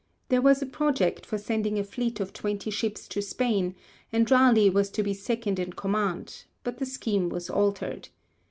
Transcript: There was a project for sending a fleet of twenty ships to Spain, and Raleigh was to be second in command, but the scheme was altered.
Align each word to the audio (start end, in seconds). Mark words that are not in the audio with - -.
There 0.29 0.41
was 0.41 0.63
a 0.63 0.65
project 0.65 1.27
for 1.27 1.37
sending 1.37 1.77
a 1.77 1.83
fleet 1.83 2.19
of 2.19 2.33
twenty 2.33 2.71
ships 2.71 3.07
to 3.09 3.21
Spain, 3.21 3.75
and 4.11 4.25
Raleigh 4.31 4.71
was 4.71 4.89
to 4.89 5.03
be 5.03 5.13
second 5.13 5.59
in 5.59 5.73
command, 5.73 6.45
but 6.63 6.79
the 6.79 6.87
scheme 6.87 7.29
was 7.29 7.51
altered. 7.51 8.09